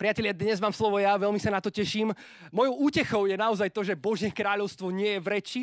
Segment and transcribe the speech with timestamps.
[0.00, 2.08] Priatelia, dnes mám slovo ja, veľmi sa na to teším.
[2.56, 5.60] Mojou útechou je naozaj to, že Božie kráľovstvo nie je v reči,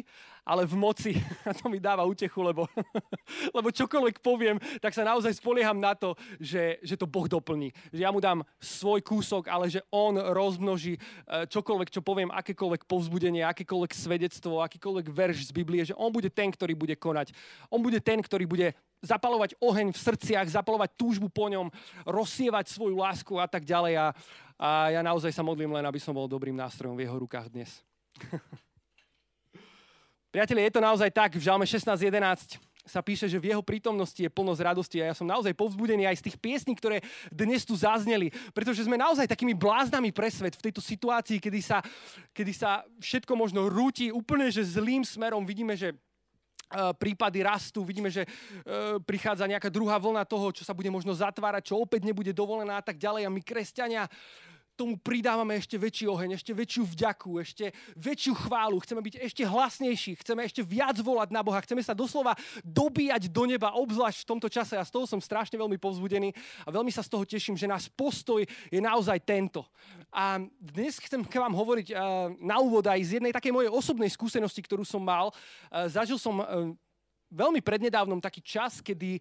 [0.47, 1.11] ale v moci.
[1.43, 2.63] A to mi dáva útechu, lebo,
[3.57, 7.75] lebo čokoľvek poviem, tak sa naozaj spolieham na to, že, že to Boh doplní.
[7.91, 12.87] Že ja mu dám svoj kúsok, ale že On rozmnoží eh, čokoľvek, čo poviem, akékoľvek
[12.87, 17.35] povzbudenie, akékoľvek svedectvo, akýkoľvek verš z Biblie, že On bude ten, ktorý bude konať.
[17.67, 18.71] On bude ten, ktorý bude
[19.03, 21.69] zapalovať oheň v srdciach, zapalovať túžbu po ňom,
[22.07, 23.93] rozsievať svoju lásku a tak ďalej.
[23.99, 24.07] A,
[24.57, 27.69] a ja naozaj sa modlím len, aby som bol dobrým nástrojom v jeho rukách dnes.
[30.27, 34.31] Priatelia, je to naozaj tak, v Žalme 16.11 sa píše, že v jeho prítomnosti je
[34.31, 38.31] plnosť radosti a ja som naozaj povzbudený aj z tých piesní, ktoré dnes tu zazneli,
[38.55, 41.83] pretože sme naozaj takými bláznami pre svet v tejto situácii, kedy sa,
[42.31, 45.43] kedy sa všetko možno rúti úplne že zlým smerom.
[45.43, 45.95] Vidíme, že
[46.67, 51.15] E, prípady rastú, vidíme, že e, prichádza nejaká druhá vlna toho, čo sa bude možno
[51.15, 53.23] zatvárať, čo opäť nebude dovolená a tak ďalej.
[53.23, 54.03] A my, kresťania,
[54.77, 60.21] tomu pridávame ešte väčší oheň, ešte väčšiu vďaku, ešte väčšiu chválu, chceme byť ešte hlasnejší,
[60.21, 64.47] chceme ešte viac volať na Boha, chceme sa doslova dobíjať do neba, obzvlášť v tomto
[64.53, 66.29] čase a z toho som strašne veľmi povzbudený
[66.63, 69.65] a veľmi sa z toho teším, že náš postoj je naozaj tento.
[70.13, 74.13] A dnes chcem k vám hovoriť uh, na úvod aj z jednej takej mojej osobnej
[74.13, 75.33] skúsenosti, ktorú som mal.
[75.73, 76.69] Uh, zažil som uh,
[77.27, 79.19] veľmi prednedávnom taký čas, kedy,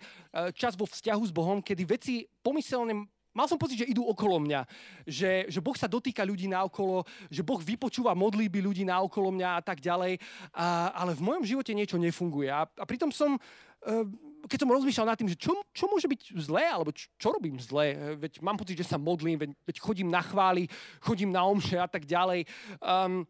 [0.54, 3.02] čas vo vzťahu s Bohom, kedy veci pomyselne
[3.36, 4.64] mal som pocit, že idú okolo mňa.
[5.04, 9.62] Že, že Boh sa dotýka ľudí naokolo, že Boh vypočúva modlíby ľudí naokolo mňa a
[9.62, 10.16] tak ďalej.
[10.56, 12.48] A, ale v mojom živote niečo nefunguje.
[12.48, 14.04] A, a pritom som, eh,
[14.48, 17.60] keď som rozmýšľal nad tým, že čo, čo môže byť zlé, alebo čo, čo robím
[17.60, 20.64] zlé, veď mám pocit, že sa modlím, veď, veď chodím na chvály,
[21.04, 22.48] chodím na omše a tak ďalej.
[22.80, 23.28] Um,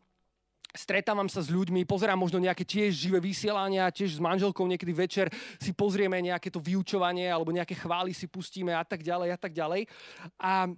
[0.77, 5.27] stretávam sa s ľuďmi, pozerám možno nejaké tiež živé vysielania, tiež s manželkou niekedy večer
[5.57, 9.53] si pozrieme nejaké to vyučovanie alebo nejaké chvály si pustíme a tak ďalej a tak
[9.57, 9.89] ďalej.
[10.37, 10.71] A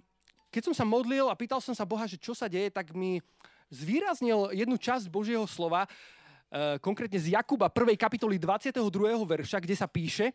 [0.49, 3.21] keď som sa modlil a pýtal som sa Boha, že čo sa deje, tak mi
[3.69, 7.93] zvýraznil jednu časť Božieho slova, e, konkrétne z Jakuba 1.
[7.93, 8.81] kapitoly 22.
[9.29, 10.33] verša, kde sa píše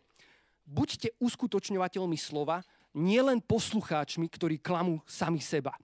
[0.65, 2.65] Buďte uskutočňovateľmi slova,
[2.95, 5.77] nielen poslucháčmi, ktorí klamú sami seba.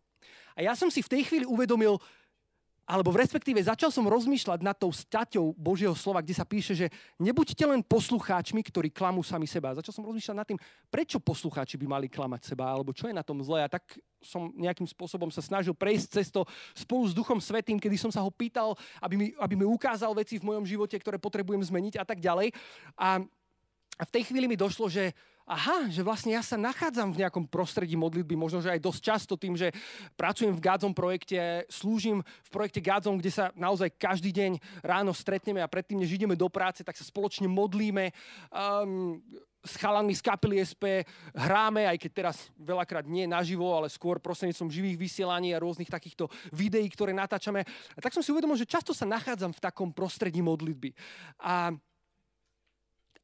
[0.58, 2.02] A ja som si v tej chvíli uvedomil,
[2.92, 6.92] alebo v respektíve začal som rozmýšľať nad tou staťou Božieho slova, kde sa píše, že
[7.16, 9.72] nebuďte len poslucháčmi, ktorí klamú sami seba.
[9.80, 10.60] Začal som rozmýšľať nad tým,
[10.92, 13.64] prečo poslucháči by mali klamať seba, alebo čo je na tom zlé.
[13.64, 16.44] A tak som nejakým spôsobom sa snažil prejsť cez to
[16.76, 20.36] spolu s Duchom Svetým, kedy som sa ho pýtal, aby mi, aby mi ukázal veci
[20.36, 22.52] v mojom živote, ktoré potrebujem zmeniť a tak ďalej.
[23.00, 23.24] A
[24.04, 25.16] v tej chvíli mi došlo, že
[25.46, 29.34] aha, že vlastne ja sa nachádzam v nejakom prostredí modlitby, možno, že aj dosť často
[29.36, 29.74] tým, že
[30.16, 34.52] pracujem v Gádzom projekte, slúžim v projekte Gádzom, kde sa naozaj každý deň
[34.86, 38.14] ráno stretneme a predtým, než ideme do práce, tak sa spoločne modlíme.
[38.52, 39.20] Um,
[39.62, 41.06] s chalami z kapely SP
[41.38, 46.26] hráme, aj keď teraz veľakrát nie naživo, ale skôr prostredníctvom živých vysielaní a rôznych takýchto
[46.50, 47.62] videí, ktoré natáčame.
[47.94, 50.98] A tak som si uvedomil, že často sa nachádzam v takom prostredí modlitby.
[51.38, 51.78] A,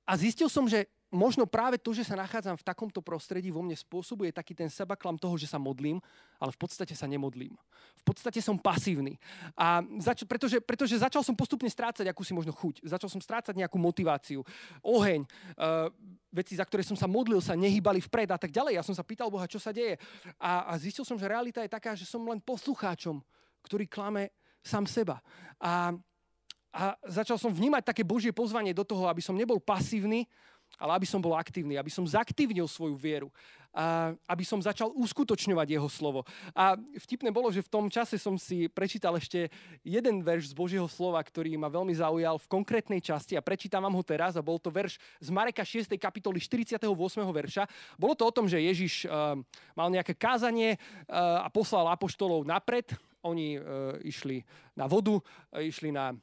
[0.05, 3.75] a zistil som, že možno práve to, že sa nachádzam v takomto prostredí, vo mne
[3.75, 6.03] spôsobuje taký ten sebaklam toho, že sa modlím,
[6.35, 7.55] ale v podstate sa nemodlím.
[7.99, 9.15] V podstate som pasívny.
[9.55, 12.83] A zač- pretože, pretože začal som postupne strácať akúsi možno chuť.
[12.83, 14.43] Začal som strácať nejakú motiváciu.
[14.83, 15.87] Oheň, uh,
[16.31, 18.75] veci, za ktoré som sa modlil, sa nehýbali vpred a tak ďalej.
[18.75, 19.95] Ja som sa pýtal Boha, čo sa deje.
[20.35, 23.23] A, a zistil som, že realita je taká, že som len poslucháčom,
[23.63, 25.23] ktorý klame sám seba.
[25.63, 25.95] A,
[26.75, 30.27] a začal som vnímať také Božie pozvanie do toho, aby som nebol pasívny,
[30.77, 33.29] ale aby som bol aktívny, aby som zaktívnil svoju vieru,
[33.77, 36.25] a aby som začal uskutočňovať jeho slovo.
[36.57, 39.53] A vtipné bolo, že v tom čase som si prečítal ešte
[39.85, 43.93] jeden verš z Božieho slova, ktorý ma veľmi zaujal v konkrétnej časti a prečítam vám
[43.93, 45.93] ho teraz a bol to verš z Mareka 6.
[45.93, 46.89] kapitoly 48.
[47.21, 47.69] verša.
[48.01, 49.37] Bolo to o tom, že Ježiš uh,
[49.77, 52.97] mal nejaké kázanie uh, a poslal apoštolov napred.
[53.21, 54.41] Oni uh, išli
[54.73, 56.17] na vodu, uh, išli na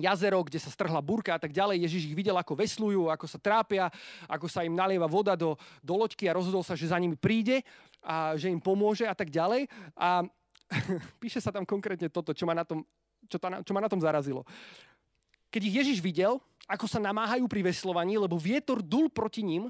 [0.00, 1.84] jazero, kde sa strhla burka a tak ďalej.
[1.84, 3.92] Ježiš ich videl, ako veslujú, ako sa trápia,
[4.24, 7.60] ako sa im nalieva voda do, do loďky a rozhodol sa, že za nimi príde
[8.00, 9.68] a že im pomôže a tak ďalej.
[9.96, 10.24] A
[11.22, 12.84] píše sa tam konkrétne toto, čo ma na tom,
[13.28, 14.48] čo, ta, čo ma na tom zarazilo.
[15.52, 19.68] Keď ich Ježiš videl, ako sa namáhajú pri veslovaní, lebo vietor dul proti ním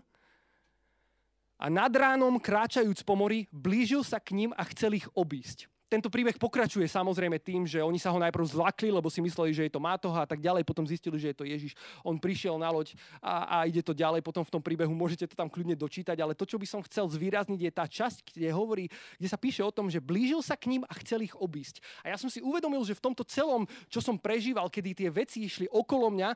[1.58, 6.08] a nad ránom kráčajúc po mori, blížil sa k ním a chcel ich obísť tento
[6.08, 9.72] príbeh pokračuje samozrejme tým, že oni sa ho najprv zlakli, lebo si mysleli, že je
[9.76, 11.76] to Mátoha a tak ďalej, potom zistili, že je to Ježiš.
[12.00, 15.36] On prišiel na loď a, a ide to ďalej, potom v tom príbehu môžete to
[15.36, 18.88] tam kľudne dočítať, ale to, čo by som chcel zvýrazniť, je tá časť, kde hovorí,
[19.20, 21.84] kde sa píše o tom, že blížil sa k ním a chcel ich obísť.
[22.00, 25.44] A ja som si uvedomil, že v tomto celom, čo som prežíval, kedy tie veci
[25.44, 26.32] išli okolo mňa,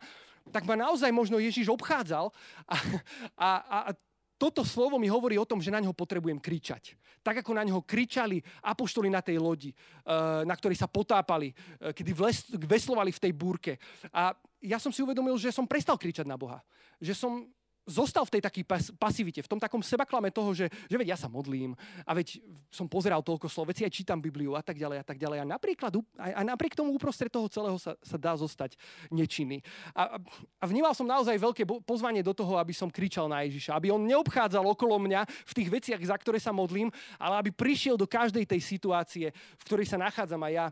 [0.53, 2.29] tak ma naozaj možno Ježiš obchádzal
[2.69, 2.77] a,
[3.35, 3.81] a, a
[4.37, 6.97] toto slovo mi hovorí o tom, že na neho potrebujem kričať.
[7.25, 11.93] Tak ako na neho kričali apoštoli na tej lodi, eh, na ktorej sa potápali, eh,
[11.97, 12.13] kedy
[12.69, 13.73] veslovali v tej búrke.
[14.13, 16.61] A ja som si uvedomil, že som prestal kričať na Boha.
[17.01, 17.33] Že som
[17.87, 21.19] zostal v tej takej pas- pasivite, v tom takom sebaklame toho, že, že veď ja
[21.19, 24.99] sa modlím a veď som pozeral toľko slov, veď aj čítam Bibliu a tak ďalej
[25.01, 25.39] a tak ďalej.
[25.41, 28.75] A, napríklad, a, a napriek tomu uprostred toho celého sa, sa dá zostať
[29.09, 29.63] nečinný.
[29.95, 30.19] A,
[30.59, 34.03] a vnímal som naozaj veľké pozvanie do toho, aby som kričal na Ježiša, aby on
[34.03, 36.91] neobchádzal okolo mňa v tých veciach, za ktoré sa modlím,
[37.23, 40.67] ale aby prišiel do každej tej situácie, v ktorej sa nachádzam aj ja.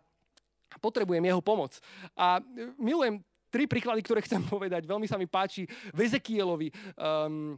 [0.82, 1.78] Potrebujem jeho pomoc.
[2.18, 2.42] A
[2.74, 3.22] milujem
[3.54, 4.82] tri príklady, ktoré chcem povedať.
[4.82, 6.74] Veľmi sa mi páči v Ezekielovi.
[6.98, 7.54] Um,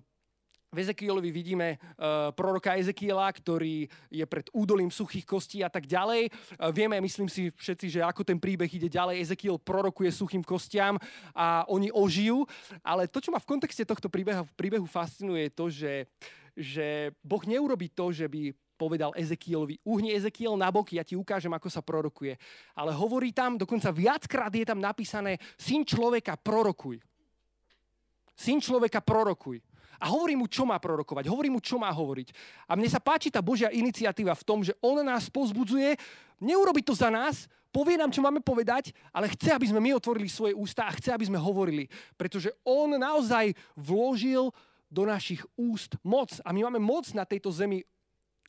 [0.67, 6.29] v Ezekielovi vidíme uh, proroka Ezekiela, ktorý je pred údolím suchých kostí a tak ďalej.
[6.61, 9.25] Uh, vieme, myslím si všetci, že ako ten príbeh ide ďalej.
[9.25, 11.01] Ezekiel prorokuje suchým kostiam
[11.33, 12.45] a oni ožijú.
[12.85, 15.95] Ale to, čo ma v kontexte tohto príbehu, príbehu fascinuje, je to, že,
[16.53, 16.87] že
[17.25, 21.73] Boh neurobi to, že by povedal Ezekielovi, uhni Ezekiel na boky, ja ti ukážem, ako
[21.73, 22.37] sa prorokuje.
[22.77, 27.01] Ale hovorí tam, dokonca viackrát je tam napísané, syn človeka prorokuj.
[28.37, 29.65] Syn človeka prorokuj.
[29.97, 32.29] A hovorí mu, čo má prorokovať, hovorí mu, čo má hovoriť.
[32.69, 35.97] A mne sa páči tá Božia iniciatíva v tom, že on nás pozbudzuje,
[36.45, 40.29] neurobi to za nás, povie nám, čo máme povedať, ale chce, aby sme my otvorili
[40.29, 41.89] svoje ústa a chce, aby sme hovorili.
[42.17, 44.53] Pretože on naozaj vložil
[44.87, 46.39] do našich úst moc.
[46.45, 47.83] A my máme moc na tejto zemi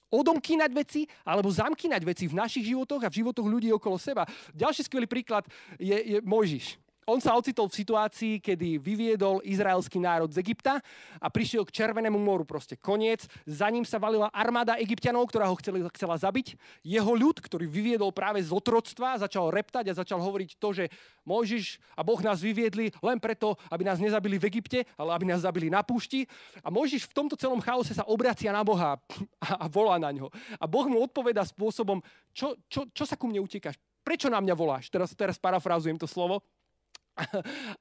[0.09, 4.23] odomkínať veci alebo zamkínať veci v našich životoch a v životoch ľudí okolo seba.
[4.55, 5.43] Ďalší skvelý príklad
[5.75, 10.83] je, je Mojžiš on sa ocitol v situácii, kedy vyviedol izraelský národ z Egypta
[11.23, 12.43] a prišiel k Červenému moru.
[12.43, 13.23] Proste koniec.
[13.47, 16.59] Za ním sa valila armáda egyptianov, ktorá ho chceli, chcela zabiť.
[16.83, 20.85] Jeho ľud, ktorý vyviedol práve z otroctva, začal reptať a začal hovoriť to, že
[21.23, 25.47] Mojžiš a Boh nás vyviedli len preto, aby nás nezabili v Egypte, ale aby nás
[25.47, 26.27] zabili na púšti.
[26.59, 28.99] A Mojžiš v tomto celom chaose sa obracia na Boha
[29.47, 30.27] a, volá na ňo.
[30.59, 32.03] A Boh mu odpoveda spôsobom,
[32.35, 33.79] čo, čo, čo sa ku mne utekáš?
[34.03, 34.91] Prečo na mňa voláš?
[34.91, 36.43] Teraz, teraz parafrázujem to slovo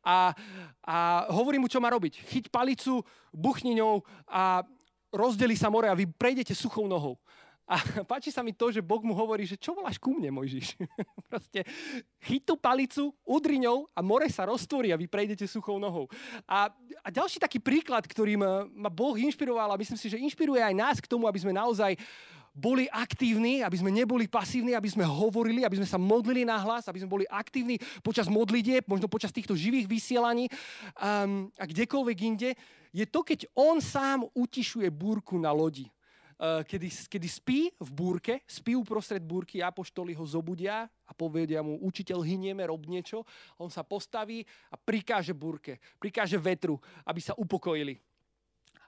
[0.04, 0.32] a,
[0.82, 0.96] a
[1.32, 2.20] hovorí mu, čo má robiť.
[2.26, 4.64] Chyť palicu, buchni ňou a
[5.12, 7.20] rozdeli sa more a vy prejdete suchou nohou.
[7.66, 10.78] A páči sa mi to, že Boh mu hovorí, že čo voláš ku mne, Mojžiš?
[11.30, 11.66] Proste
[12.22, 16.06] chyť tú palicu, udri ňou a more sa roztvorí a vy prejdete suchou nohou.
[16.46, 16.70] A,
[17.02, 20.96] a ďalší taký príklad, ktorým ma Boh inšpiroval a myslím si, že inšpiruje aj nás
[21.02, 21.98] k tomu, aby sme naozaj
[22.56, 26.88] boli aktívni, aby sme neboli pasívni, aby sme hovorili, aby sme sa modlili na hlas,
[26.88, 30.48] aby sme boli aktívni počas modlitieb, možno počas týchto živých vysielaní
[30.96, 32.56] um, a kdekoľvek inde,
[32.96, 35.92] je to, keď on sám utišuje búrku na lodi.
[36.36, 41.80] Uh, kedy, kedy spí v búrke, spí uprostred búrky, apoštoli ho zobudia a povedia mu,
[41.80, 43.24] učiteľ, hynieme, rob niečo.
[43.56, 46.76] On sa postaví a prikáže búrke, prikáže vetru,
[47.08, 47.96] aby sa upokojili.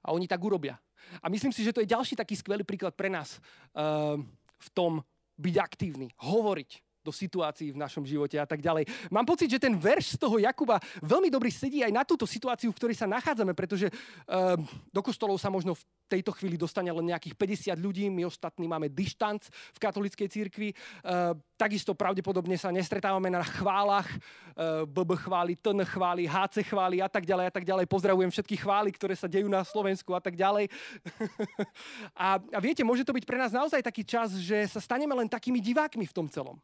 [0.04, 0.76] A oni tak urobia.
[1.22, 4.18] A myslím si, že to je ďalší taký skvelý príklad pre nás uh,
[4.58, 5.02] v tom
[5.38, 8.84] byť aktívny, hovoriť do situácií v našom živote a tak ďalej.
[9.08, 12.68] Mám pocit, že ten verš z toho Jakuba veľmi dobrý sedí aj na túto situáciu,
[12.68, 14.60] v ktorej sa nachádzame, pretože uh,
[14.92, 17.32] do kostolov sa možno v tejto chvíli dostane len nejakých
[17.72, 20.68] 50 ľudí, my ostatní máme dištanc v katolíckej církvi.
[21.00, 27.08] Uh, takisto pravdepodobne sa nestretávame na chválach, uh, BB chváli, TN chváli, HC chváli a
[27.08, 27.84] tak ďalej a tak ďalej.
[27.88, 30.68] Pozdravujem všetky chvály, ktoré sa dejú na Slovensku a tak ďalej.
[32.24, 35.28] a, a viete, môže to byť pre nás naozaj taký čas, že sa staneme len
[35.28, 36.60] takými divákmi v tom celom.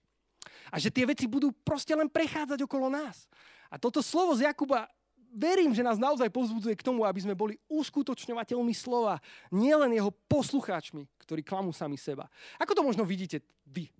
[0.72, 3.28] A že tie veci budú proste len prechádzať okolo nás.
[3.68, 4.86] A toto slovo z Jakuba
[5.34, 9.18] verím, že nás naozaj pozbudzuje k tomu, aby sme boli uskutočňovateľmi slova,
[9.50, 12.30] nielen jeho poslucháčmi, ktorí klamú sami seba.
[12.62, 13.90] Ako to možno vidíte vy?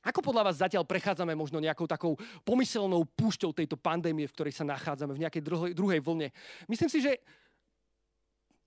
[0.00, 4.64] Ako podľa vás zatiaľ prechádzame možno nejakou takou pomyselnou púšťou tejto pandémie, v ktorej sa
[4.64, 6.32] nachádzame, v nejakej druhej, druhej vlne?
[6.66, 7.20] Myslím si, že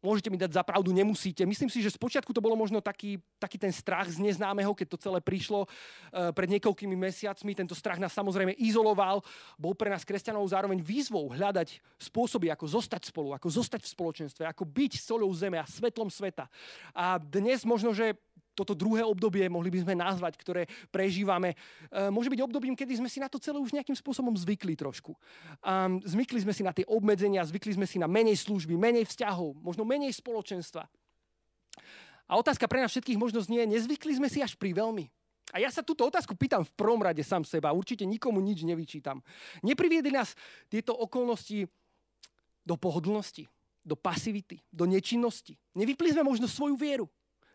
[0.04, 1.48] môžete mi dať za pravdu, nemusíte.
[1.48, 4.98] Myslím si, že spočiatku to bolo možno taký, taký ten strach z neznámeho, keď to
[5.00, 7.56] celé prišlo uh, pred niekoľkými mesiacmi.
[7.56, 9.24] Tento strach nás samozrejme izoloval,
[9.56, 14.44] bol pre nás kresťanov zároveň výzvou hľadať spôsoby, ako zostať spolu, ako zostať v spoločenstve,
[14.44, 16.52] ako byť solou zeme a svetlom sveta.
[16.92, 18.20] A dnes možno, že
[18.54, 21.58] toto druhé obdobie, mohli by sme nazvať, ktoré prežívame,
[21.90, 25.18] e, môže byť obdobím, kedy sme si na to celé už nejakým spôsobom zvykli trošku.
[26.06, 29.84] Zvykli sme si na tie obmedzenia, zvykli sme si na menej služby, menej vzťahov, možno
[29.84, 30.86] menej spoločenstva.
[32.30, 35.06] A otázka pre nás všetkých možno znie, nezvykli sme si až pri veľmi.
[35.54, 37.76] A ja sa túto otázku pýtam v prvom rade sám seba.
[37.76, 39.22] Určite nikomu nič nevyčítam.
[39.62, 40.34] Nepriviedli nás
[40.66, 41.70] tieto okolnosti
[42.64, 43.46] do pohodlnosti,
[43.84, 45.60] do pasivity, do nečinnosti.
[45.76, 47.06] Nevypli sme možno svoju vieru.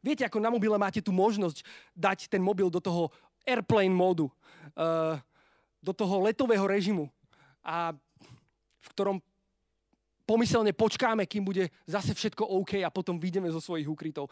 [0.00, 1.62] Viete, ako na mobile máte tú možnosť
[1.94, 3.10] dať ten mobil do toho
[3.42, 4.30] airplane módu,
[4.78, 5.18] uh,
[5.82, 7.10] do toho letového režimu,
[7.68, 7.92] a
[8.80, 9.16] v ktorom
[10.24, 14.28] pomyselne počkáme, kým bude zase všetko OK a potom vyjdeme zo svojich úkrytov.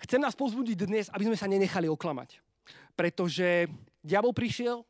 [0.00, 2.40] Chcem nás pozbudiť dnes, aby sme sa nenechali oklamať.
[2.92, 3.68] Pretože
[4.04, 4.84] diabol prišiel,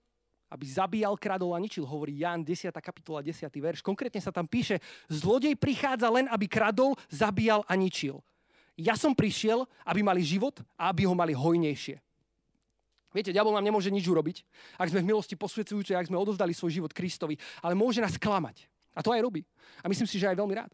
[0.52, 2.72] aby zabíjal, kradol a ničil, hovorí Jan 10.
[2.76, 3.48] kapitola 10.
[3.48, 3.80] verš.
[3.80, 8.20] Konkrétne sa tam píše, zlodej prichádza len, aby kradol, zabíjal a ničil.
[8.76, 12.00] Ja som prišiel, aby mali život a aby ho mali hojnejšie.
[13.12, 14.40] Viete, diabol nám nemôže nič urobiť,
[14.80, 18.64] ak sme v milosti posvedzujúcej, ak sme odovzdali svoj život Kristovi, ale môže nás klamať.
[18.96, 19.44] A to aj robí.
[19.84, 20.72] A myslím si, že aj veľmi rád.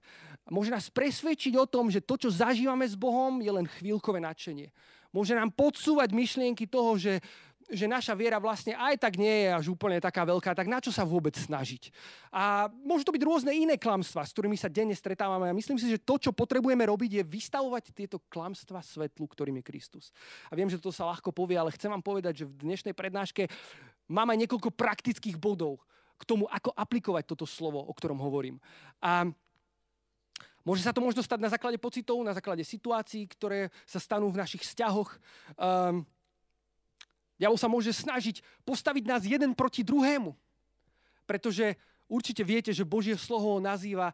[0.51, 4.71] Môže nás presvedčiť o tom, že to, čo zažívame s Bohom, je len chvíľkové nadšenie.
[5.11, 7.23] Môže nám podsúvať myšlienky toho, že
[7.69, 10.89] že naša viera vlastne aj tak nie je až úplne taká veľká, tak na čo
[10.89, 11.93] sa vôbec snažiť?
[12.33, 15.53] A môžu to byť rôzne iné klamstvá, s ktorými sa denne stretávame.
[15.53, 19.69] A myslím si, že to, čo potrebujeme robiť, je vystavovať tieto klamstvá svetlu, ktorým je
[19.69, 20.05] Kristus.
[20.49, 23.53] A viem, že to sa ľahko povie, ale chcem vám povedať, že v dnešnej prednáške
[24.09, 25.85] mám aj niekoľko praktických bodov
[26.19, 28.57] k tomu, ako aplikovať toto slovo, o ktorom hovorím.
[29.05, 29.29] A
[30.67, 34.37] Môže sa to možno stať na základe pocitov, na základe situácií, ktoré sa stanú v
[34.37, 35.17] našich vzťahoch.
[35.57, 36.05] Um,
[37.39, 40.35] Diabol sa môže snažiť postaviť nás jeden proti druhému.
[41.23, 41.79] Pretože
[42.11, 44.11] určite viete, že Božie slovo nazýva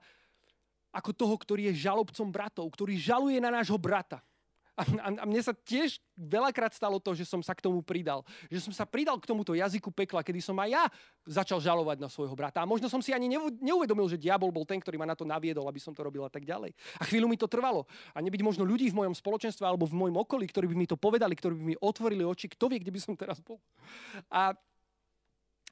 [0.93, 4.21] ako toho, ktorý je žalobcom bratov, ktorý žaluje na nášho brata.
[4.75, 8.27] A, a, a mne sa tiež veľakrát stalo to, že som sa k tomu pridal.
[8.51, 10.85] Že som sa pridal k tomuto jazyku pekla, kedy som aj ja
[11.31, 12.59] začal žalovať na svojho brata.
[12.59, 13.31] A možno som si ani
[13.63, 16.31] neuvedomil, že diabol bol ten, ktorý ma na to naviedol, aby som to robil a
[16.31, 16.75] tak ďalej.
[16.99, 17.87] A chvíľu mi to trvalo.
[18.11, 20.99] A nebyť možno ľudí v mojom spoločenstve alebo v mojom okolí, ktorí by mi to
[20.99, 23.63] povedali, ktorí by mi otvorili oči, kto vie, kde by som teraz bol.
[24.27, 24.59] A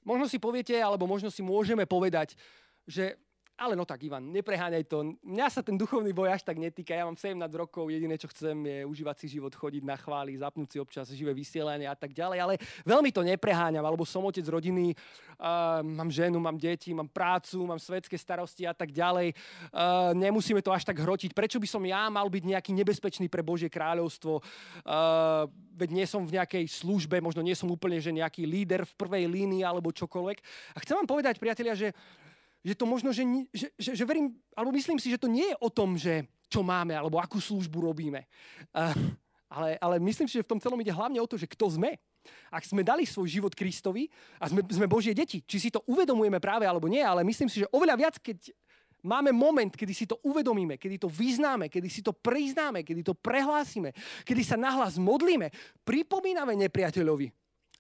[0.06, 2.38] možno si poviete, alebo možno si môžeme povedať,
[2.86, 3.18] že
[3.62, 5.14] ale no tak, Ivan, nepreháňaj to.
[5.22, 6.98] Mňa sa ten duchovný boj až tak netýka.
[6.98, 10.68] Ja mám 17 rokov, jediné, čo chcem, je užívať si život, chodiť na chvály, zapnúť
[10.74, 12.38] si občas živé vysielanie a tak ďalej.
[12.42, 14.98] Ale veľmi to nepreháňam, alebo som otec rodiny,
[15.38, 19.30] uh, mám ženu, mám deti, mám prácu, mám svetské starosti a tak ďalej.
[19.70, 21.30] Uh, nemusíme to až tak hrotiť.
[21.30, 24.42] Prečo by som ja mal byť nejaký nebezpečný pre Božie kráľovstvo?
[24.82, 25.46] Uh,
[25.78, 29.24] veď nie som v nejakej službe, možno nie som úplne že nejaký líder v prvej
[29.30, 30.38] línii alebo čokoľvek.
[30.74, 31.94] A chcem vám povedať, priatelia, že
[32.62, 35.56] že to možno, že, že, že, že verím, alebo myslím si, že to nie je
[35.58, 38.24] o tom, že čo máme, alebo akú službu robíme.
[38.70, 38.94] Uh,
[39.52, 41.98] ale, ale myslím si, že v tom celom ide hlavne o to, že kto sme.
[42.54, 44.06] Ak sme dali svoj život Kristovi
[44.38, 47.66] a sme, sme Božie deti, či si to uvedomujeme práve alebo nie, ale myslím si,
[47.66, 48.54] že oveľa viac, keď
[49.02, 53.18] máme moment, kedy si to uvedomíme, kedy to vyznáme, kedy si to priznáme, kedy to
[53.18, 53.90] prehlásime,
[54.22, 55.50] kedy sa nahlas modlíme,
[55.82, 57.26] pripomíname nepriateľovi,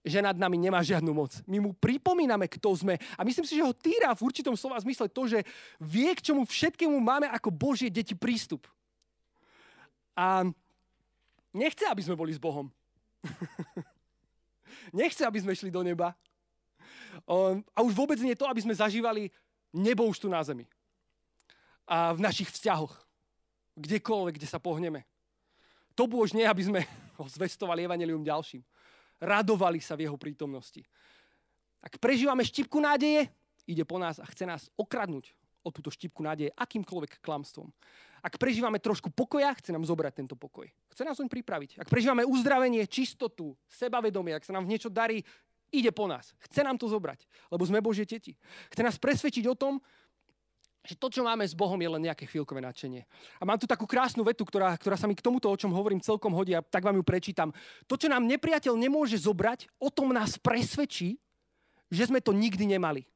[0.02, 1.30] že nad nami nemá žiadnu moc.
[1.46, 2.98] My mu pripomíname, kto sme.
[3.14, 5.46] A myslím si, že ho týra v určitom slova zmysle to, že
[5.78, 8.66] vie, k čomu všetkému máme ako Božie deti prístup.
[10.18, 10.42] A
[11.54, 12.66] nechce, aby sme boli s Bohom.
[15.00, 16.18] nechce, aby sme šli do neba.
[17.70, 19.30] A už vôbec nie to, aby sme zažívali
[19.70, 20.66] nebo už tu na zemi.
[21.86, 22.92] A v našich vzťahoch.
[23.78, 25.06] Kdekoľvek, kde sa pohneme.
[25.94, 26.80] To už nie, aby sme
[27.22, 28.66] ho zvestovali evanelium ďalším
[29.22, 30.82] radovali sa v jeho prítomnosti.
[31.78, 33.30] Ak prežívame štipku nádeje,
[33.66, 35.30] ide po nás a chce nás okradnúť
[35.62, 37.70] o túto štipku nádeje akýmkoľvek klamstvom.
[38.22, 40.66] Ak prežívame trošku pokoja, chce nám zobrať tento pokoj.
[40.94, 41.82] Chce nás oň pripraviť.
[41.82, 45.26] Ak prežívame uzdravenie, čistotu, sebavedomie, ak sa nám v niečo darí,
[45.74, 46.34] ide po nás.
[46.46, 48.38] Chce nám to zobrať, lebo sme Božie teti.
[48.70, 49.82] Chce nás presvedčiť o tom,
[50.82, 53.06] že to, čo máme s Bohom, je len nejaké chvíľkové nadšenie.
[53.38, 56.02] A mám tu takú krásnu vetu, ktorá, ktorá sa mi k tomuto, o čom hovorím,
[56.02, 57.54] celkom hodí a tak vám ju prečítam.
[57.86, 61.22] To, čo nám nepriateľ nemôže zobrať, o tom nás presvedčí,
[61.86, 63.06] že sme to nikdy nemali.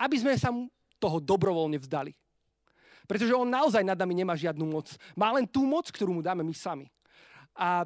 [0.00, 0.48] Aby sme sa
[0.96, 2.16] toho dobrovoľne vzdali.
[3.04, 4.88] Pretože on naozaj nad nami nemá žiadnu moc.
[5.12, 6.88] Má len tú moc, ktorú mu dáme my sami.
[7.52, 7.84] A,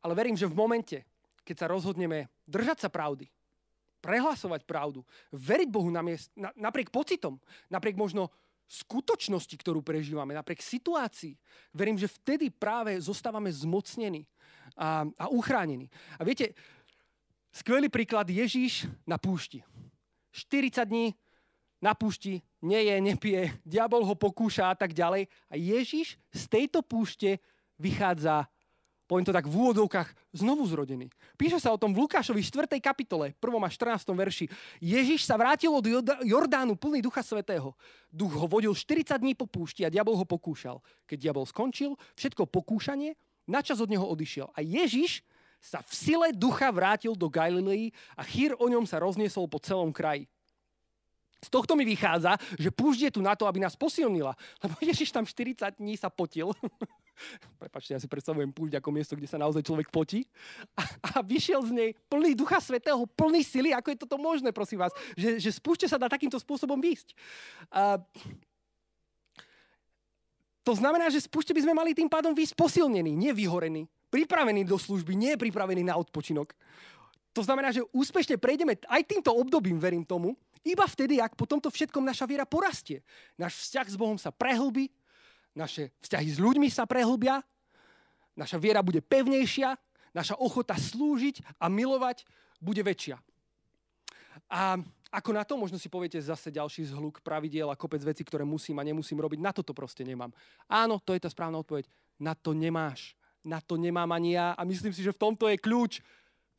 [0.00, 1.04] ale verím, že v momente,
[1.44, 3.28] keď sa rozhodneme držať sa pravdy,
[3.98, 5.02] prehlasovať pravdu,
[5.34, 7.38] veriť Bohu namiest, na, napriek pocitom,
[7.70, 8.30] napriek možno
[8.68, 11.34] skutočnosti, ktorú prežívame, napriek situácii.
[11.72, 14.28] Verím, že vtedy práve zostávame zmocnení
[14.76, 15.88] a, a uchránení.
[16.20, 16.52] A viete,
[17.48, 19.64] skvelý príklad Ježíš na púšti.
[20.36, 21.16] 40 dní
[21.80, 25.30] na púšti, neje, nepije, diabol ho pokúša a tak ďalej.
[25.48, 27.40] A Ježíš z tejto púšte
[27.80, 28.50] vychádza
[29.08, 31.08] poviem to tak v úvodovkách, znovu zrodený.
[31.40, 32.76] Píše sa o tom v Lukášovi 4.
[32.76, 33.40] kapitole, 1.
[33.40, 34.04] a 14.
[34.12, 34.46] verši.
[34.84, 35.80] Ježiš sa vrátil od
[36.28, 37.72] Jordánu plný Ducha Svetého.
[38.12, 40.84] Duch ho vodil 40 dní po púšti a diabol ho pokúšal.
[41.08, 43.16] Keď diabol skončil, všetko pokúšanie,
[43.48, 44.52] načas od neho odišiel.
[44.52, 45.24] A Ježiš
[45.58, 49.90] sa v sile ducha vrátil do Galilei a chýr o ňom sa rozniesol po celom
[49.90, 50.28] kraji.
[51.38, 54.34] Z tohto mi vychádza, že púšť je tu na to, aby nás posilnila.
[54.58, 56.50] Lebo Ježiš tam 40 dní sa potil.
[57.62, 60.26] Prepačte, ja si predstavujem púšť ako miesto, kde sa naozaj človek potí.
[60.74, 60.82] A,
[61.14, 63.70] a vyšiel z nej plný Ducha Svetého, plný sily.
[63.70, 64.94] Ako je toto možné, prosím vás?
[65.14, 67.14] Že, že z púšte sa dá takýmto spôsobom výjsť.
[67.70, 68.02] A,
[70.66, 74.76] to znamená, že z púšte by sme mali tým pádom výjsť posilnení, nevyhorení, pripravení do
[74.76, 76.52] služby, nie pripravení na odpočinok.
[77.36, 80.34] To znamená, že úspešne prejdeme aj týmto obdobím, verím tomu,
[80.66, 83.00] iba vtedy, ak po tomto všetkom naša viera porastie.
[83.38, 84.90] Náš vzťah s Bohom sa prehlbí,
[85.54, 87.40] naše vzťahy s ľuďmi sa prehlbia,
[88.34, 89.74] naša viera bude pevnejšia,
[90.12, 92.26] naša ochota slúžiť a milovať
[92.58, 93.16] bude väčšia.
[94.50, 98.44] A ako na to, možno si poviete zase ďalší zhluk pravidiel a kopec veci, ktoré
[98.44, 99.40] musím a nemusím robiť.
[99.40, 100.28] Na toto proste nemám.
[100.68, 101.88] Áno, to je tá správna odpoveď.
[102.20, 103.16] Na to nemáš.
[103.40, 104.52] Na to nemám ani ja.
[104.52, 106.04] A myslím si, že v tomto je kľúč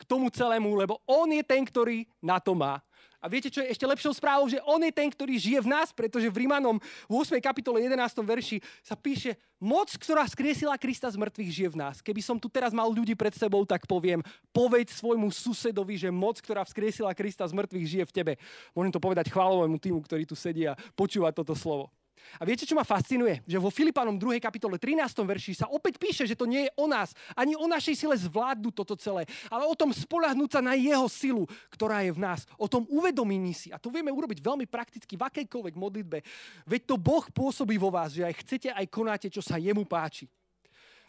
[0.00, 2.80] k tomu celému, lebo on je ten, ktorý na to má.
[3.20, 4.48] A viete, čo je ešte lepšou správou?
[4.48, 7.36] Že on je ten, ktorý žije v nás, pretože v Rímanom v 8.
[7.44, 8.00] kapitole 11.
[8.24, 12.00] verši sa píše Moc, ktorá skriesila Krista z mŕtvych, žije v nás.
[12.00, 14.24] Keby som tu teraz mal ľudí pred sebou, tak poviem,
[14.56, 18.32] povedz svojmu susedovi, že moc, ktorá vzkriesila Krista z mŕtvych, žije v tebe.
[18.72, 21.92] Môžem to povedať chválovému týmu, ktorý tu sedí a počúva toto slovo.
[22.38, 23.42] A viete, čo ma fascinuje?
[23.44, 24.40] Že vo Filipanom 2.
[24.40, 25.02] kapitole 13.
[25.26, 28.74] verši sa opäť píše, že to nie je o nás, ani o našej sile zvládnuť
[28.74, 32.46] toto celé, ale o tom spolahnúť sa na jeho silu, ktorá je v nás.
[32.56, 33.68] O tom uvedomení si.
[33.74, 36.18] A to vieme urobiť veľmi prakticky v akejkoľvek modlitbe.
[36.64, 40.30] Veď to Boh pôsobí vo vás, že aj chcete, aj konáte, čo sa jemu páči.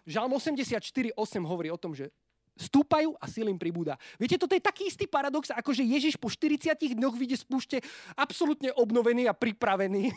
[0.06, 1.14] Žalm 84.8
[1.46, 2.10] hovorí o tom, že
[2.58, 3.96] stúpajú a sílim pribúda.
[4.20, 7.78] Viete, toto je taký istý paradox, ako že Ježiš po 40 dňoch vyjde z púšte
[8.14, 10.12] absolútne obnovený a pripravený,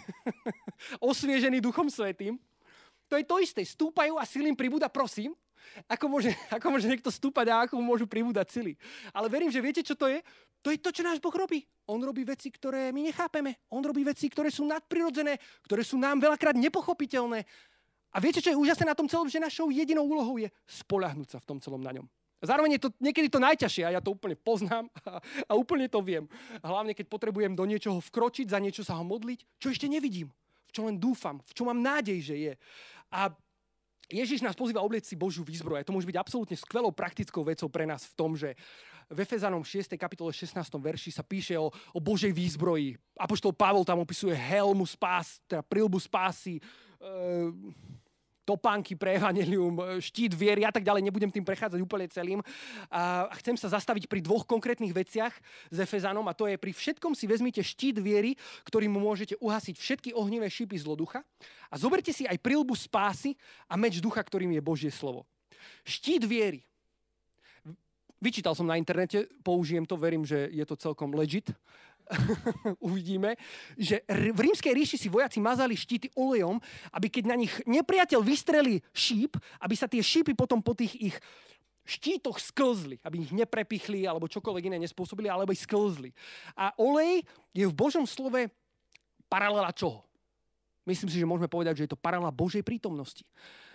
[1.10, 2.36] osviežený Duchom Svetým.
[3.08, 3.62] To je to isté.
[3.62, 5.36] Stúpajú a sílim pribúda, prosím.
[5.88, 8.72] Ako môže, ako môže niekto stúpať a ako môžu pribúdať sily.
[9.12, 10.20] Ale verím, že viete, čo to je?
[10.64, 11.60] To je to, čo náš Boh robí.
[11.84, 13.68] On robí veci, ktoré my nechápeme.
[13.68, 15.36] On robí veci, ktoré sú nadprirodzené,
[15.68, 17.44] ktoré sú nám veľakrát nepochopiteľné.
[18.14, 19.28] A viete, čo je úžasné na tom celom?
[19.28, 22.06] Že našou jedinou úlohou je spolahnúť sa v tom celom na ňom.
[22.44, 26.04] Zároveň je to niekedy to najťažšie a ja to úplne poznám a, a úplne to
[26.04, 26.28] viem.
[26.60, 30.30] Hlavne, keď potrebujem do niečoho vkročiť, za niečo sa ho modliť, čo ešte nevidím,
[30.68, 32.52] v čo len dúfam, v čo mám nádej, že je.
[33.10, 33.32] A
[34.12, 35.80] Ježiš nás pozýva oblieť si Božiu výzbroj.
[35.88, 38.52] To môže byť absolútne skvelou praktickou vecou pre nás v tom, že
[39.08, 39.96] v Efezanom 6.
[39.96, 40.56] kapitole 16.
[40.80, 42.96] verši sa píše o, o Božej výzbroji.
[43.16, 46.60] Apoštol Pavol tam opisuje helmu spás, teda prilbu spásy,
[47.00, 47.52] e-
[48.44, 51.04] topánky pre evanelium, štít viery a tak ďalej.
[51.08, 52.40] Nebudem tým prechádzať úplne celým.
[52.92, 55.32] A chcem sa zastaviť pri dvoch konkrétnych veciach
[55.72, 58.36] s Efezanom a to je pri všetkom si vezmite štít viery,
[58.68, 61.24] ktorým môžete uhasiť všetky ohnivé šípy zloducha
[61.72, 63.34] a zoberte si aj prilbu spásy
[63.66, 65.24] a meč ducha, ktorým je Božie slovo.
[65.82, 66.60] Štít viery.
[68.24, 71.52] Vyčítal som na internete, použijem to, verím, že je to celkom legit.
[72.88, 73.36] uvidíme,
[73.80, 76.60] že v rímskej ríši si vojaci mazali štíty olejom,
[76.92, 81.16] aby keď na nich nepriateľ vystrelí šíp, aby sa tie šípy potom po tých ich
[81.84, 86.16] štítoch sklzli, aby ich neprepichli alebo čokoľvek iné nespôsobili, alebo ich sklzli.
[86.56, 88.48] A olej je v Božom slove
[89.28, 90.00] paralela čoho?
[90.84, 93.24] Myslím si, že môžeme povedať, že je to paralela Božej prítomnosti.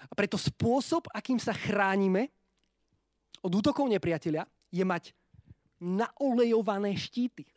[0.10, 2.30] A preto spôsob, akým sa chránime
[3.42, 5.14] od útokov nepriateľa, je mať
[5.82, 7.48] naolejované štíty.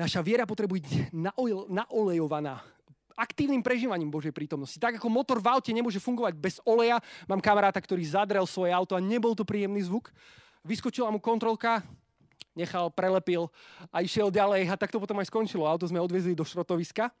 [0.00, 0.94] Naša viera potrebuje byť
[1.76, 2.64] naolejovaná
[3.20, 4.80] aktívnym prežívaním Božej prítomnosti.
[4.80, 6.96] Tak ako motor v aute nemôže fungovať bez oleja,
[7.28, 10.08] mám kamaráta, ktorý zadrel svoje auto a nebol to príjemný zvuk.
[10.64, 11.84] Vyskočila mu kontrolka,
[12.56, 13.52] nechal, prelepil
[13.92, 15.68] a išiel ďalej a tak to potom aj skončilo.
[15.68, 17.12] Auto sme odvezli do šrotoviska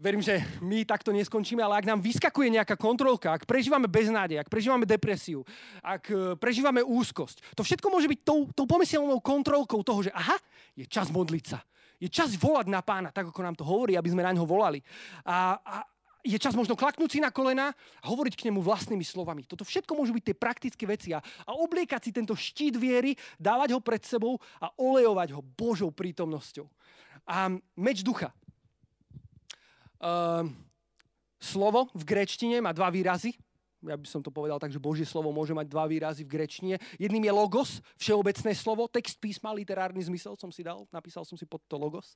[0.00, 4.48] verím, že my takto neskončíme, ale ak nám vyskakuje nejaká kontrolka, ak prežívame beznádej, ak
[4.48, 5.44] prežívame depresiu,
[5.84, 10.40] ak e, prežívame úzkosť, to všetko môže byť tou, tou pomyselnou kontrolkou toho, že aha,
[10.72, 11.60] je čas modliť sa.
[12.00, 14.80] Je čas volať na pána, tak ako nám to hovorí, aby sme na ňo volali.
[15.20, 15.84] A, a
[16.24, 19.44] je čas možno klaknúť si na kolena a hovoriť k nemu vlastnými slovami.
[19.44, 23.76] Toto všetko môžu byť tie praktické veci a, a obliekať si tento štít viery, dávať
[23.76, 26.64] ho pred sebou a olejovať ho Božou prítomnosťou.
[27.28, 28.32] A meč ducha.
[30.00, 30.48] Uh,
[31.36, 33.36] slovo v grečtine má dva výrazy.
[33.80, 36.76] Ja by som to povedal tak, že Božie slovo môže mať dva výrazy v grečtine.
[37.00, 41.48] Jedným je logos, všeobecné slovo, text písma, literárny zmysel som si dal, napísal som si
[41.48, 42.12] pod to logos.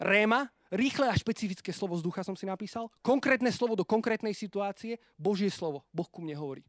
[0.00, 2.88] Réma, rýchle a špecifické slovo z ducha som si napísal.
[3.04, 5.84] Konkrétne slovo do konkrétnej situácie, Božie slovo.
[5.92, 6.64] Boh ku mne hovorí.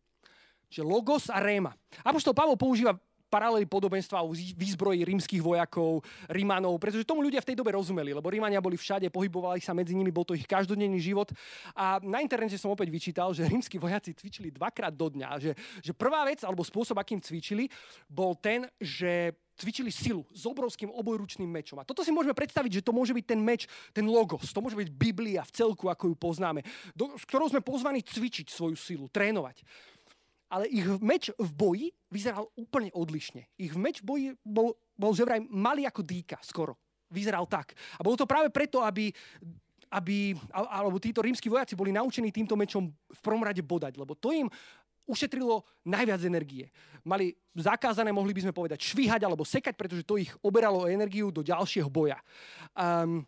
[0.67, 1.71] Čiže logos a réma.
[2.03, 2.97] Apoštol Pavol používa
[3.29, 8.27] paralely podobenstva o výzbroji rímskych vojakov, Rímanov, pretože tomu ľudia v tej dobe rozumeli, lebo
[8.27, 11.29] Rímania boli všade, pohybovali sa medzi nimi, bol to ich každodenný život.
[11.77, 15.29] A na internete som opäť vyčítal, že rímsky vojaci cvičili dvakrát do dňa.
[15.37, 15.51] Že,
[15.85, 17.69] že prvá vec, alebo spôsob, akým cvičili,
[18.09, 21.83] bol ten, že cvičili silu s obrovským obojručným mečom.
[21.83, 24.79] A toto si môžeme predstaviť, že to môže byť ten meč, ten logos, to môže
[24.79, 26.63] byť Biblia v celku, ako ju poznáme,
[26.95, 29.67] do, s ktorou sme pozvaní cvičiť svoju silu, trénovať.
[30.49, 33.45] Ale ich meč v boji vyzeral úplne odlišne.
[33.55, 36.77] Ich meč v boji bol, bol že vraj malý ako dýka skoro.
[37.09, 37.77] Vyzeral tak.
[37.97, 39.13] A bolo to práve preto, aby
[39.89, 44.29] aby, alebo títo rímsky vojaci boli naučení týmto mečom v prvom rade bodať, lebo to
[44.29, 44.45] im
[45.09, 46.69] ušetrilo najviac energie.
[47.01, 51.41] Mali zakázané, mohli by sme povedať, švíhať alebo sekať, pretože to ich oberalo energiu do
[51.41, 52.21] ďalšieho boja.
[52.77, 53.25] Um,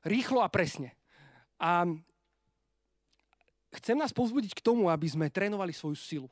[0.00, 0.96] rýchlo a presne.
[1.60, 1.84] A
[3.74, 6.28] chcem nás povzbudiť k tomu, aby sme trénovali svoju silu.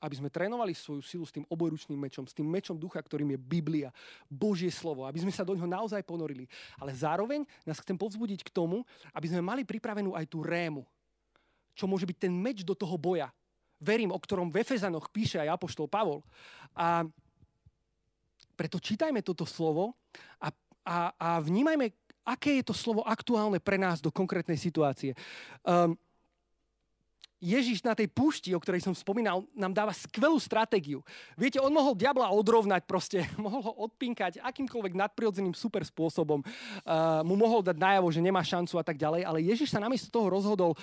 [0.00, 3.38] Aby sme trénovali svoju silu s tým obojručným mečom, s tým mečom ducha, ktorým je
[3.38, 3.88] Biblia,
[4.32, 6.48] Božie slovo, aby sme sa do ňoho naozaj ponorili.
[6.80, 8.80] Ale zároveň nás chcem povzbudiť k tomu,
[9.12, 10.88] aby sme mali pripravenú aj tú rému,
[11.76, 13.28] čo môže byť ten meč do toho boja,
[13.80, 16.20] verím, o ktorom v Efezanoch píše aj Apoštol Pavol.
[16.76, 17.04] A
[18.56, 19.96] preto čítajme toto slovo
[20.36, 20.52] a,
[20.84, 21.88] a, a vnímajme,
[22.28, 25.16] aké je to slovo aktuálne pre nás do konkrétnej situácie.
[25.64, 25.96] Um,
[27.40, 31.00] Ježiš na tej púšti, o ktorej som spomínal, nám dáva skvelú stratégiu.
[31.40, 37.40] Viete, on mohol diabla odrovnať proste, mohol ho odpinkať akýmkoľvek nadprirodzeným super spôsobom, uh, mu
[37.40, 40.76] mohol dať najavo, že nemá šancu a tak ďalej, ale Ježiš sa namiesto toho rozhodol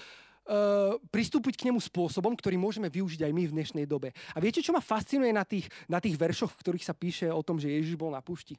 [0.48, 4.16] Uh, pristúpiť k nemu spôsobom, ktorý môžeme využiť aj my v dnešnej dobe.
[4.32, 7.44] A viete, čo ma fascinuje na tých, na tých veršoch, v ktorých sa píše o
[7.44, 8.56] tom, že Ježiš bol na pušti?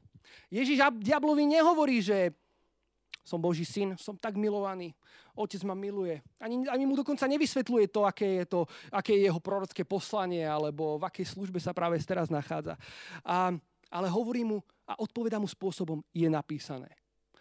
[0.53, 2.29] Ježiš diablovi nehovorí, že
[3.29, 4.97] som Boží syn, som tak milovaný,
[5.37, 6.17] otec ma miluje.
[6.41, 10.97] Ani, ani mu dokonca nevysvetľuje to aké, je to, aké je jeho prorocké poslanie, alebo
[10.97, 12.73] v akej službe sa práve teraz nachádza.
[13.21, 13.53] A,
[13.93, 16.89] ale hovorí mu a odpoveda mu spôsobom, je napísané.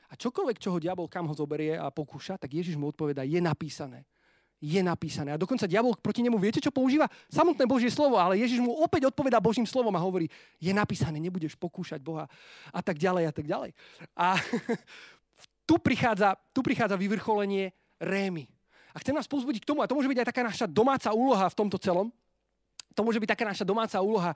[0.09, 3.41] A čokoľvek, čo ho diabol kam ho zoberie a pokúša, tak Ježiš mu odpoveda, je
[3.41, 4.05] napísané
[4.59, 5.31] je napísané.
[5.31, 7.07] A dokonca diabol proti nemu, viete, čo používa?
[7.31, 10.27] Samotné Božie slovo, ale Ježiš mu opäť odpovedá Božím slovom a hovorí,
[10.59, 12.27] je napísané, nebudeš pokúšať Boha
[12.75, 13.71] a tak ďalej a tak ďalej.
[14.19, 14.35] A
[15.69, 18.49] tu prichádza, tu prichádza vyvrcholenie rémy.
[18.97, 21.45] A chcem nás pozbudiť k tomu, a to môže byť aj taká naša domáca úloha
[21.45, 22.09] v tomto celom,
[22.97, 24.35] to môže byť taká naša domáca úloha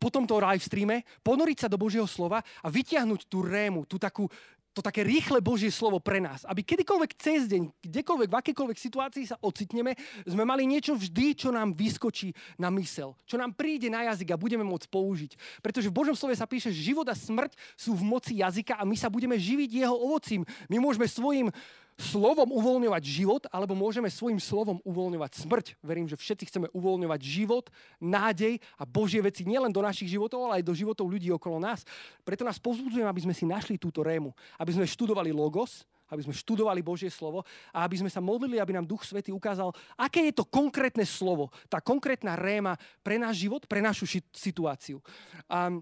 [0.00, 4.26] po tomto live streame, ponoriť sa do Božieho slova a vytiahnuť tú rému, tú takú,
[4.72, 6.48] to také rýchle Božie slovo pre nás.
[6.48, 9.92] Aby kedykoľvek cez deň, kdekoľvek, v akékoľvek situácii sa ocitneme,
[10.24, 13.12] sme mali niečo vždy, čo nám vyskočí na mysel.
[13.28, 15.32] Čo nám príde na jazyk a budeme môcť použiť.
[15.60, 18.88] Pretože v Božom slove sa píše, že život a smrť sú v moci jazyka a
[18.88, 20.48] my sa budeme živiť jeho ovocím.
[20.72, 21.52] My môžeme svojim
[22.00, 25.66] slovom uvoľňovať život, alebo môžeme svojim slovom uvoľňovať smrť.
[25.84, 27.68] Verím, že všetci chceme uvoľňovať život,
[28.00, 31.84] nádej a Božie veci nielen do našich životov, ale aj do životov ľudí okolo nás.
[32.24, 36.36] Preto nás povzbudzujem, aby sme si našli túto rému, aby sme študovali Logos, aby sme
[36.36, 37.40] študovali Božie slovo
[37.72, 41.48] a aby sme sa modlili, aby nám Duch Svety ukázal, aké je to konkrétne slovo,
[41.72, 44.04] tá konkrétna réma pre náš život, pre našu
[44.36, 45.00] situáciu.
[45.48, 45.72] A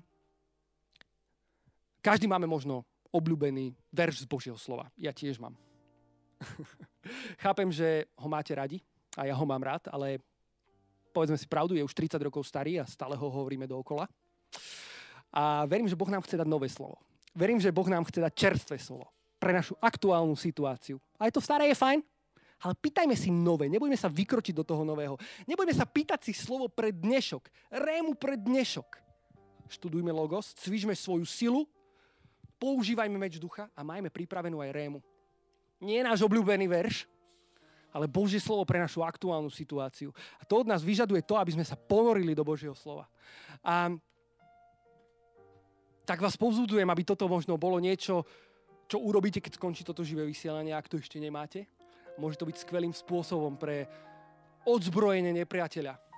[1.98, 4.86] každý máme možno obľúbený verš z Božieho slova.
[4.94, 5.58] Ja tiež mám.
[7.42, 8.80] Chápem, že ho máte radi
[9.16, 10.20] a ja ho mám rád, ale
[11.12, 14.06] povedzme si pravdu, je už 30 rokov starý a stále ho hovoríme dookola.
[15.30, 16.98] A verím, že Boh nám chce dať nové slovo.
[17.34, 19.06] Verím, že Boh nám chce dať čerstvé slovo
[19.38, 20.98] pre našu aktuálnu situáciu.
[21.16, 22.02] Aj to staré je fajn,
[22.60, 25.16] ale pýtajme si nové, nebudeme sa vykročiť do toho nového.
[25.46, 29.00] Nebudeme sa pýtať si slovo pre dnešok, rému pre dnešok.
[29.70, 31.62] Študujme logos, cvičme svoju silu,
[32.58, 35.00] používajme meč ducha a majme pripravenú aj rému
[35.80, 37.08] nie náš obľúbený verš,
[37.90, 40.14] ale Božie slovo pre našu aktuálnu situáciu.
[40.38, 43.10] A to od nás vyžaduje to, aby sme sa ponorili do Božieho slova.
[43.66, 43.90] A
[46.06, 48.22] tak vás povzúdujem, aby toto možno bolo niečo,
[48.86, 51.66] čo urobíte, keď skončí toto živé vysielanie, ak to ešte nemáte.
[52.18, 53.86] Môže to byť skvelým spôsobom pre
[54.66, 56.10] odzbrojenie nepriateľa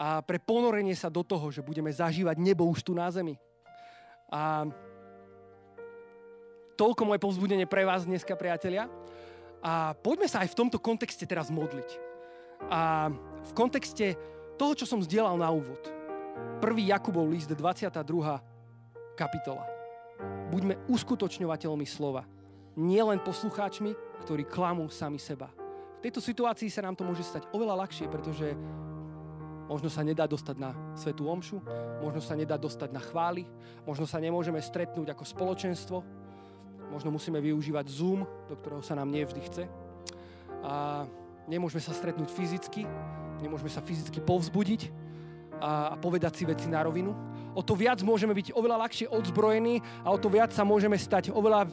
[0.00, 3.36] a pre ponorenie sa do toho, že budeme zažívať nebo už tu na zemi.
[4.32, 4.64] A
[6.80, 8.88] toľko moje povzbudenie pre vás dneska, priatelia.
[9.60, 11.90] A poďme sa aj v tomto kontexte teraz modliť.
[12.72, 13.12] A
[13.44, 14.16] v kontexte
[14.56, 15.76] toho, čo som zdieľal na úvod.
[16.64, 16.64] 1.
[16.88, 18.00] Jakubov list, 22.
[19.12, 19.68] kapitola.
[20.48, 22.24] Buďme uskutočňovateľmi slova.
[22.80, 23.92] Nie len poslucháčmi,
[24.24, 25.52] ktorí klamú sami seba.
[26.00, 28.56] V tejto situácii sa nám to môže stať oveľa ľahšie, pretože
[29.68, 31.60] možno sa nedá dostať na svetú omšu,
[32.00, 33.44] možno sa nedá dostať na chvály,
[33.84, 35.98] možno sa nemôžeme stretnúť ako spoločenstvo,
[36.90, 39.64] Možno musíme využívať Zoom, do ktorého sa nám nevždy chce.
[40.66, 41.06] A
[41.46, 42.84] nemôžeme sa stretnúť fyzicky,
[43.40, 45.10] nemôžeme sa fyzicky povzbudiť.
[45.60, 47.12] a, a povedať si veci na rovinu.
[47.52, 51.28] O to viac môžeme byť oveľa ľahšie odzbrojení a o to viac sa môžeme stať
[51.30, 51.68] oveľa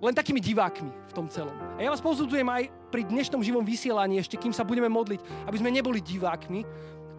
[0.00, 1.52] len takými divákmi v tom celom.
[1.76, 5.56] A ja vás pozudzujem aj pri dnešnom živom vysielaní, ešte kým sa budeme modliť, aby
[5.60, 6.64] sme neboli divákmi,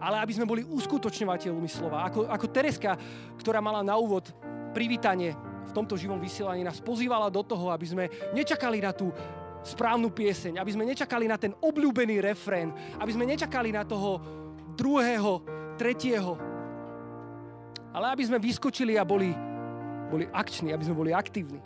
[0.02, 2.10] ale aby sme boli uskutočňovateľmi slova.
[2.10, 2.98] Ako, ako Tereska,
[3.38, 4.34] ktorá mala na úvod
[4.74, 5.30] privítanie
[5.66, 9.10] v tomto živom vysielaní, nás pozývala do toho, aby sme nečakali na tú
[9.62, 14.18] správnu pieseň, aby sme nečakali na ten obľúbený refrén, aby sme nečakali na toho
[14.74, 15.42] druhého,
[15.78, 16.34] tretieho,
[17.92, 19.30] ale aby sme vyskočili a boli,
[20.10, 21.60] boli akční, aby sme boli aktívni.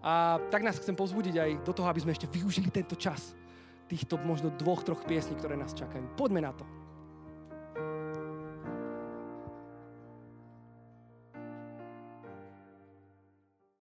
[0.00, 3.36] A tak nás chcem pozbudiť aj do toho, aby sme ešte využili tento čas
[3.84, 6.16] týchto možno dvoch, troch piesní, ktoré nás čakajú.
[6.16, 6.79] Poďme na to.